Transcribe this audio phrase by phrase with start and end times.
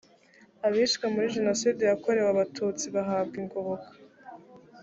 [0.67, 3.89] abishwe muri jenoside yakorewe abatutsi bahabwa ingoboka.